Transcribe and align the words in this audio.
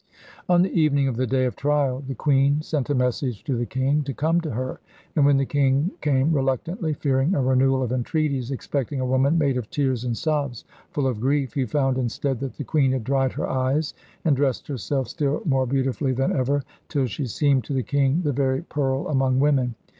On 0.49 0.63
the 0.63 0.71
evening 0.73 1.07
of 1.07 1.15
the 1.15 1.27
day 1.27 1.45
of 1.45 1.55
trial 1.55 2.03
the 2.07 2.15
queen 2.15 2.63
sent 2.63 2.89
a 2.89 2.95
message 2.95 3.43
to 3.43 3.55
the 3.55 3.67
king 3.67 4.01
to 4.05 4.15
come 4.15 4.41
to 4.41 4.49
her; 4.49 4.79
and 5.15 5.25
when 5.27 5.37
the 5.37 5.45
king 5.45 5.91
came 6.01 6.33
reluctantly, 6.33 6.93
fearing 6.95 7.35
a 7.35 7.41
renewal 7.43 7.83
of 7.83 7.91
entreaties, 7.91 8.49
expecting 8.49 8.99
a 8.99 9.05
woman 9.05 9.37
made 9.37 9.57
of 9.57 9.69
tears 9.69 10.03
and 10.03 10.17
sobs, 10.17 10.65
full 10.89 11.05
of 11.05 11.21
grief, 11.21 11.53
he 11.53 11.65
found 11.67 11.99
instead 11.99 12.39
that 12.39 12.55
the 12.55 12.63
queen 12.63 12.91
had 12.93 13.03
dried 13.03 13.33
her 13.33 13.47
eyes 13.47 13.93
and 14.25 14.35
dressed 14.35 14.67
herself 14.67 15.07
still 15.07 15.43
more 15.45 15.67
beautifully 15.67 16.13
than 16.13 16.31
ever, 16.35 16.63
till 16.89 17.05
she 17.05 17.27
seemed 17.27 17.63
to 17.63 17.73
the 17.73 17.83
king 17.83 18.23
the 18.23 18.33
very 18.33 18.63
pearl 18.63 19.07
among 19.07 19.39
women. 19.39 19.75